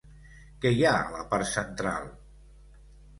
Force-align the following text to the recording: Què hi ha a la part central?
Què 0.63 0.69
hi 0.77 0.79
ha 0.87 0.93
a 1.01 1.11
la 1.15 1.21
part 1.33 1.47
central? 1.49 2.09